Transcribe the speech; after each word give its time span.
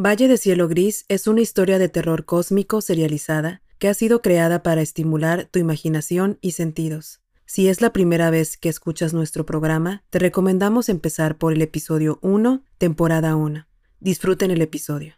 Valle 0.00 0.28
de 0.28 0.38
Cielo 0.38 0.68
Gris 0.68 1.04
es 1.08 1.26
una 1.26 1.40
historia 1.40 1.80
de 1.80 1.88
terror 1.88 2.24
cósmico 2.24 2.80
serializada 2.80 3.62
que 3.80 3.88
ha 3.88 3.94
sido 3.94 4.22
creada 4.22 4.62
para 4.62 4.80
estimular 4.80 5.46
tu 5.46 5.58
imaginación 5.58 6.38
y 6.40 6.52
sentidos. 6.52 7.20
Si 7.46 7.66
es 7.66 7.80
la 7.80 7.92
primera 7.92 8.30
vez 8.30 8.56
que 8.56 8.68
escuchas 8.68 9.12
nuestro 9.12 9.44
programa, 9.44 10.04
te 10.10 10.20
recomendamos 10.20 10.88
empezar 10.88 11.36
por 11.36 11.52
el 11.52 11.62
episodio 11.62 12.20
1, 12.22 12.62
temporada 12.78 13.34
1. 13.34 13.66
Disfruten 13.98 14.52
el 14.52 14.62
episodio. 14.62 15.14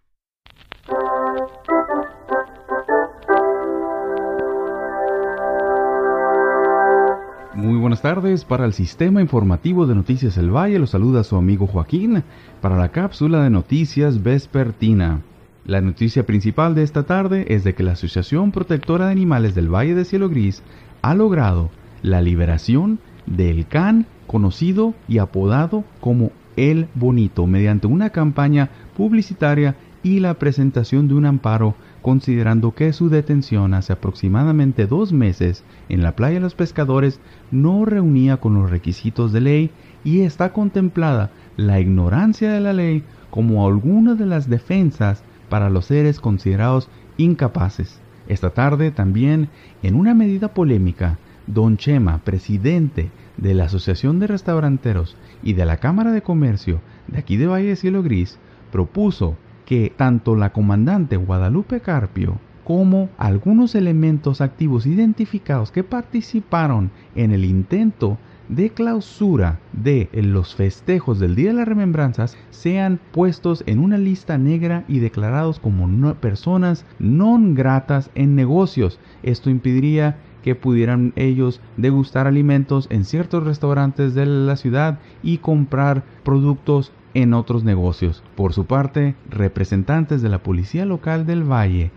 Muy 7.61 7.77
buenas 7.79 8.01
tardes 8.01 8.47
para 8.47 8.65
el 8.65 8.73
Sistema 8.73 9.21
Informativo 9.21 9.87
de 9.87 9.95
Noticias 9.95 10.39
El 10.39 10.49
Valle. 10.49 10.79
Los 10.79 10.91
saluda 10.91 11.23
su 11.25 11.37
amigo 11.37 11.67
Joaquín 11.67 12.23
para 12.63 12.79
la 12.79 12.89
cápsula 12.89 13.43
de 13.43 13.51
noticias 13.51 14.23
vespertina. 14.23 15.21
La 15.67 15.83
noticia 15.83 16.25
principal 16.25 16.75
de 16.75 16.85
esta 16.85 17.03
tarde 17.03 17.45
es 17.51 17.63
de 17.63 17.75
que 17.75 17.83
la 17.83 17.93
Asociación 17.93 18.51
Protectora 18.51 19.07
de 19.07 19.13
Animales 19.13 19.55
del 19.55 19.69
Valle 19.69 19.95
de 19.95 20.07
Cielo 20.07 20.31
Gris 20.31 20.63
ha 21.03 21.15
logrado 21.15 21.69
la 22.01 22.23
liberación 22.23 22.99
del 23.27 23.67
can 23.67 24.07
conocido 24.27 24.95
y 25.07 25.19
apodado 25.19 25.85
como 26.01 26.31
El 26.57 26.89
Bonito 26.95 27.47
mediante 27.47 27.87
una 27.87 28.09
campaña 28.09 28.71
publicitaria 28.97 29.77
y 30.03 30.21
la 30.21 30.33
presentación 30.33 31.09
de 31.09 31.15
un 31.15 31.27
amparo 31.27 31.75
considerando 32.03 32.75
que 32.75 32.93
su 32.93 33.09
detención 33.09 33.75
hace 33.75 33.93
aproximadamente 33.93 34.87
dos 34.87 35.13
meses 35.13 35.65
en 35.89 36.03
la 36.03 36.17
playa 36.17 36.35
de 36.35 36.41
los 36.41 36.55
pescadores 36.55 37.21
no 37.51 37.85
reunía 37.85 38.39
con 38.39 38.55
los 38.55 38.71
requisitos 38.71 39.33
de 39.33 39.41
ley 39.41 39.71
y 40.05 40.21
está 40.21 40.53
contemplada 40.53 41.31
la 41.57 41.81
ignorancia 41.81 42.53
de 42.53 42.61
la 42.61 42.73
ley 42.73 43.05
como 43.31 43.67
alguna 43.67 44.15
de 44.15 44.27
las 44.27 44.49
defensas 44.49 45.23
para 45.49 45.71
los 45.71 45.87
seres 45.87 46.21
considerados 46.21 46.89
incapaces. 47.17 48.01
Esta 48.29 48.51
tarde 48.51 48.91
también, 48.91 49.49
en 49.83 49.95
una 49.95 50.15
medida 50.15 50.55
polémica, 50.55 51.19
Don 51.47 51.77
Chema, 51.77 52.19
presidente 52.19 53.11
de 53.37 53.55
la 53.55 53.65
Asociación 53.65 54.21
de 54.21 54.29
Restauranteros 54.29 55.17
y 55.43 55.55
de 55.55 55.67
la 55.67 55.79
Cámara 55.79 56.13
de 56.13 56.23
Comercio 56.23 56.81
de 57.09 57.19
aquí 57.19 57.37
de 57.37 57.47
Valle 57.47 57.69
de 57.69 57.77
Cielo 57.77 58.03
Gris, 58.03 58.39
propuso 58.71 59.37
que 59.71 59.93
tanto 59.97 60.35
la 60.35 60.53
comandante 60.53 61.17
Guadalupe 61.17 61.79
Carpio 61.79 62.41
como 62.65 63.09
algunos 63.19 63.77
elementos 63.77 64.41
activos 64.41 64.85
identificados 64.85 65.71
que 65.71 65.85
participaron 65.85 66.91
en 67.15 67.31
el 67.31 67.45
intento 67.45 68.19
de 68.49 68.71
clausura 68.71 69.61
de 69.73 70.09
los 70.13 70.57
festejos 70.57 71.21
del 71.21 71.37
Día 71.37 71.51
de 71.51 71.55
las 71.55 71.69
Remembranzas 71.69 72.37
sean 72.51 72.99
puestos 73.13 73.63
en 73.67 73.79
una 73.79 73.97
lista 73.97 74.39
negra 74.39 74.83
y 74.89 74.99
declarados 74.99 75.61
como 75.61 76.15
personas 76.17 76.85
non 76.99 77.55
gratas 77.55 78.11
en 78.17 78.35
negocios. 78.35 78.99
Esto 79.23 79.51
impediría 79.51 80.19
que 80.43 80.55
pudieran 80.55 81.13
ellos 81.17 81.61
degustar 81.77 82.27
alimentos 82.27 82.87
en 82.91 83.05
ciertos 83.05 83.45
restaurantes 83.45 84.15
de 84.15 84.27
la 84.27 84.57
ciudad 84.57 84.99
y 85.23 85.39
comprar 85.39 86.05
productos 86.25 86.93
en 87.15 87.35
otros 87.35 87.65
negocios. 87.65 88.23
Por 88.37 88.53
su 88.53 88.67
parte, 88.67 89.15
representantes 89.29 90.23
de 90.23 90.29
la 90.29 90.43
Policía 90.43 90.85
Local 90.85 91.27
del 91.27 91.43
Valle, 91.43 91.91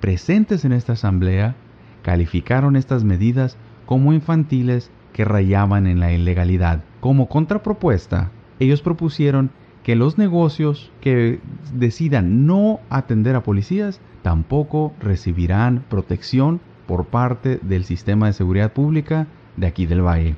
presentes 0.00 0.64
en 0.64 0.72
esta 0.72 0.94
asamblea, 0.94 1.56
calificaron 2.02 2.76
estas 2.76 3.04
medidas 3.04 3.56
como 3.86 4.12
infantiles 4.12 4.90
que 5.12 5.24
rayaban 5.24 5.86
en 5.86 6.00
la 6.00 6.12
ilegalidad. 6.12 6.84
Como 7.00 7.28
contrapropuesta, 7.28 8.30
ellos 8.60 8.82
propusieron 8.82 9.50
que 9.82 9.96
los 9.96 10.18
negocios 10.18 10.92
que 11.00 11.40
decidan 11.72 12.46
no 12.46 12.80
atender 12.90 13.36
a 13.36 13.42
policías 13.42 14.00
tampoco 14.22 14.92
recibirán 15.00 15.84
protección 15.88 16.60
por 16.88 17.04
parte 17.04 17.60
del 17.62 17.84
sistema 17.84 18.26
de 18.26 18.32
seguridad 18.32 18.72
pública 18.72 19.26
de 19.56 19.66
aquí 19.66 19.84
del 19.84 20.04
Valle. 20.04 20.34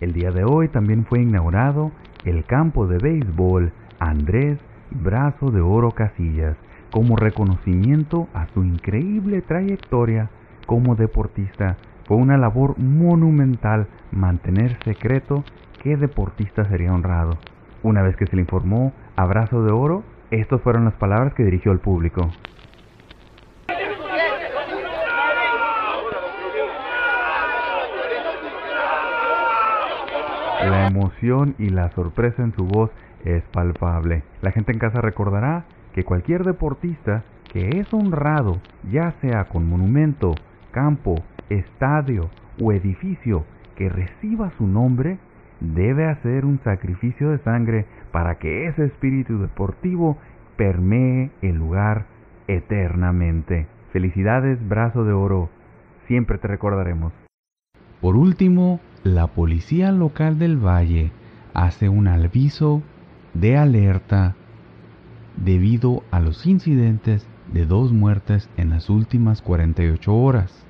El 0.00 0.12
día 0.12 0.30
de 0.30 0.44
hoy 0.44 0.68
también 0.68 1.06
fue 1.06 1.22
inaugurado 1.22 1.92
el 2.24 2.44
campo 2.44 2.86
de 2.86 2.98
béisbol 2.98 3.72
Andrés 3.98 4.58
Brazo 4.90 5.50
de 5.50 5.62
Oro 5.62 5.92
Casillas 5.92 6.56
como 6.90 7.16
reconocimiento 7.16 8.28
a 8.34 8.46
su 8.48 8.62
increíble 8.62 9.40
trayectoria 9.40 10.28
como 10.66 10.94
deportista. 10.94 11.78
Fue 12.06 12.18
una 12.18 12.36
labor 12.36 12.78
monumental 12.78 13.86
mantener 14.12 14.76
secreto 14.84 15.42
qué 15.82 15.96
deportista 15.96 16.68
sería 16.68 16.92
honrado. 16.92 17.38
Una 17.82 18.02
vez 18.02 18.14
que 18.16 18.26
se 18.26 18.36
le 18.36 18.42
informó 18.42 18.92
Abrazo 19.16 19.62
de 19.64 19.72
Oro, 19.72 20.02
estas 20.30 20.60
fueron 20.60 20.84
las 20.84 20.94
palabras 20.94 21.32
que 21.32 21.44
dirigió 21.44 21.72
al 21.72 21.80
público. 21.80 22.30
La 30.84 30.90
emoción 30.90 31.54
y 31.58 31.70
la 31.70 31.88
sorpresa 31.92 32.42
en 32.42 32.52
su 32.52 32.66
voz 32.66 32.90
es 33.24 33.42
palpable. 33.52 34.22
La 34.42 34.50
gente 34.52 34.70
en 34.70 34.78
casa 34.78 35.00
recordará 35.00 35.64
que 35.94 36.04
cualquier 36.04 36.44
deportista 36.44 37.24
que 37.50 37.80
es 37.80 37.94
honrado, 37.94 38.60
ya 38.92 39.14
sea 39.22 39.46
con 39.46 39.66
monumento, 39.66 40.34
campo, 40.72 41.24
estadio 41.48 42.28
o 42.60 42.70
edificio 42.70 43.46
que 43.76 43.88
reciba 43.88 44.52
su 44.58 44.66
nombre, 44.66 45.16
debe 45.60 46.04
hacer 46.04 46.44
un 46.44 46.60
sacrificio 46.62 47.30
de 47.30 47.38
sangre 47.38 47.86
para 48.12 48.34
que 48.34 48.66
ese 48.66 48.84
espíritu 48.84 49.38
deportivo 49.38 50.18
permee 50.56 51.30
el 51.40 51.56
lugar 51.56 52.04
eternamente. 52.46 53.68
Felicidades, 53.90 54.58
brazo 54.68 55.04
de 55.04 55.14
oro. 55.14 55.48
Siempre 56.08 56.36
te 56.36 56.46
recordaremos. 56.46 57.14
Por 58.02 58.16
último, 58.16 58.80
la 59.04 59.26
policía 59.26 59.92
local 59.92 60.38
del 60.38 60.56
valle 60.56 61.12
hace 61.52 61.90
un 61.90 62.08
aviso 62.08 62.82
de 63.34 63.58
alerta 63.58 64.34
debido 65.36 66.02
a 66.10 66.20
los 66.20 66.46
incidentes 66.46 67.28
de 67.52 67.66
dos 67.66 67.92
muertes 67.92 68.48
en 68.56 68.70
las 68.70 68.88
últimas 68.88 69.42
48 69.42 70.14
horas. 70.14 70.64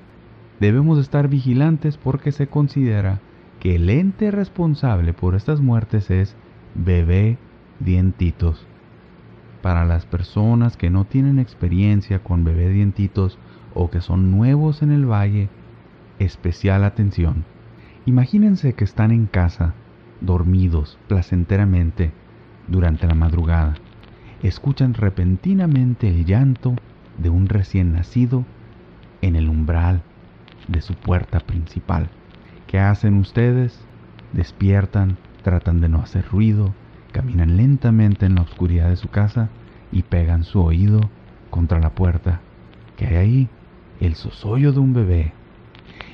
Debemos 0.59 0.99
estar 0.99 1.29
vigilantes 1.29 1.95
porque 1.95 2.33
se 2.33 2.47
considera 2.47 3.21
que 3.61 3.75
el 3.75 3.89
ente 3.89 4.31
responsable 4.31 5.13
por 5.13 5.35
estas 5.35 5.61
muertes 5.61 6.11
es 6.11 6.35
bebé 6.73 7.37
dientitos. 7.79 8.67
Para 9.61 9.85
las 9.85 10.05
personas 10.05 10.75
que 10.75 10.89
no 10.89 11.05
tienen 11.05 11.39
experiencia 11.39 12.19
con 12.19 12.43
bebé 12.43 12.67
dientitos 12.67 13.39
o 13.73 13.89
que 13.89 14.01
son 14.01 14.29
nuevos 14.29 14.81
en 14.81 14.91
el 14.91 15.09
valle, 15.09 15.47
especial 16.19 16.83
atención. 16.83 17.54
Imagínense 18.07 18.73
que 18.73 18.83
están 18.83 19.11
en 19.11 19.25
casa, 19.25 19.73
dormidos 20.21 20.99
placenteramente 21.07 22.11
durante 22.67 23.07
la 23.07 23.15
madrugada. 23.15 23.75
Escuchan 24.43 24.93
repentinamente 24.93 26.07
el 26.07 26.23
llanto 26.23 26.75
de 27.17 27.31
un 27.31 27.49
recién 27.49 27.93
nacido 27.93 28.45
en 29.23 29.35
el 29.35 29.49
umbral 29.49 30.03
de 30.67 30.81
su 30.81 30.93
puerta 30.93 31.39
principal. 31.39 32.09
¿Qué 32.67 32.77
hacen 32.77 33.15
ustedes? 33.15 33.83
Despiertan, 34.33 35.17
tratan 35.41 35.81
de 35.81 35.89
no 35.89 35.99
hacer 35.99 36.27
ruido, 36.27 36.75
caminan 37.11 37.57
lentamente 37.57 38.27
en 38.27 38.35
la 38.35 38.43
oscuridad 38.43 38.89
de 38.89 38.97
su 38.97 39.07
casa 39.07 39.49
y 39.91 40.03
pegan 40.03 40.43
su 40.43 40.61
oído 40.61 41.09
contra 41.49 41.79
la 41.79 41.89
puerta. 41.95 42.41
¿Qué 42.97 43.07
hay 43.07 43.15
ahí? 43.15 43.49
El 43.99 44.13
sosollo 44.13 44.73
de 44.73 44.79
un 44.79 44.93
bebé. 44.93 45.33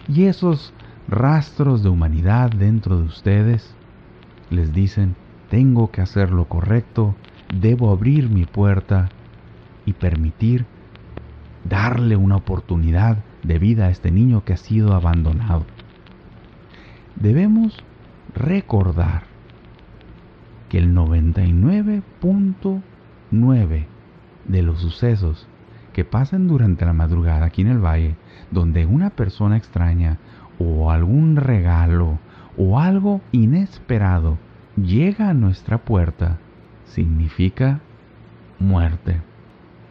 Y 0.08 0.26
esos 0.26 0.74
rastros 1.12 1.84
de 1.84 1.90
humanidad 1.90 2.50
dentro 2.50 2.98
de 2.98 3.04
ustedes, 3.04 3.76
les 4.50 4.74
dicen, 4.74 5.16
tengo 5.50 5.92
que 5.92 6.02
hacer 6.02 6.32
lo 6.32 6.46
correcto, 6.46 7.14
debo 7.54 7.92
abrir 7.92 8.30
mi 8.30 8.46
puerta 8.46 9.10
y 9.86 9.92
permitir 9.94 10.66
darle 11.66 12.16
una 12.16 12.38
oportunidad 12.38 13.18
de 13.44 13.60
vida 13.60 13.88
a 13.88 13.90
este 13.90 14.10
niño 14.10 14.46
que 14.46 14.54
ha 14.54 14.58
sido 14.58 14.94
abandonado. 14.94 15.66
Debemos 17.18 17.84
recordar 18.34 19.24
que 20.70 20.78
el 20.78 20.96
99.9 20.96 23.86
de 24.46 24.62
los 24.62 24.80
sucesos 24.80 25.46
que 25.92 26.06
pasan 26.06 26.48
durante 26.48 26.86
la 26.86 26.94
madrugada 26.94 27.48
aquí 27.48 27.64
en 27.64 27.68
el 27.68 27.84
valle, 27.84 28.16
donde 28.50 28.86
una 28.86 29.10
persona 29.10 29.58
extraña 29.58 30.20
o 30.62 30.92
algún 30.92 31.36
regalo 31.36 32.20
o 32.58 32.80
algo 32.80 33.22
inesperado 33.32 34.38
llega 34.76 35.30
a 35.30 35.34
nuestra 35.34 35.80
puerta, 35.80 36.38
significa 36.86 37.80
muerte. 38.60 39.22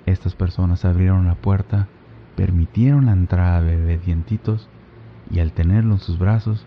Estas 0.06 0.34
personas 0.34 0.84
abrieron 0.84 1.26
la 1.26 1.34
puerta, 1.34 1.88
permitieron 2.36 3.06
la 3.06 3.12
entrada 3.12 3.62
de 3.62 3.76
bebé 3.76 3.98
dientitos 3.98 4.68
y 5.30 5.40
al 5.40 5.52
tenerlo 5.52 5.94
en 5.94 6.00
sus 6.00 6.18
brazos 6.18 6.66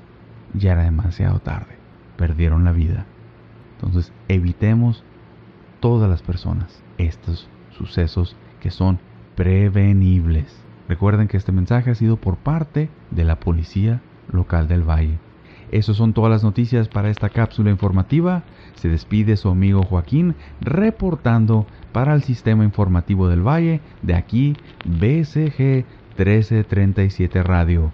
ya 0.53 0.73
era 0.73 0.83
demasiado 0.83 1.39
tarde. 1.39 1.77
Perdieron 2.17 2.63
la 2.63 2.71
vida. 2.71 3.05
Entonces 3.75 4.11
evitemos 4.27 5.03
todas 5.79 6.09
las 6.09 6.21
personas 6.21 6.83
estos 6.97 7.49
sucesos 7.71 8.35
que 8.59 8.69
son 8.69 8.99
prevenibles. 9.35 10.62
Recuerden 10.87 11.27
que 11.27 11.37
este 11.37 11.51
mensaje 11.51 11.91
ha 11.91 11.95
sido 11.95 12.17
por 12.17 12.37
parte 12.37 12.89
de 13.11 13.23
la 13.23 13.39
Policía 13.39 14.01
Local 14.31 14.67
del 14.67 14.87
Valle. 14.87 15.17
Esas 15.71 15.95
son 15.95 16.13
todas 16.13 16.29
las 16.29 16.43
noticias 16.43 16.87
para 16.87 17.09
esta 17.09 17.29
cápsula 17.29 17.71
informativa. 17.71 18.43
Se 18.75 18.89
despide 18.89 19.37
su 19.37 19.49
amigo 19.49 19.81
Joaquín 19.83 20.35
reportando 20.61 21.65
para 21.91 22.13
el 22.13 22.21
Sistema 22.21 22.63
Informativo 22.63 23.27
del 23.27 23.41
Valle 23.41 23.81
de 24.03 24.13
aquí 24.13 24.55
BCG 24.85 25.85
1337 26.15 27.41
Radio. 27.41 27.91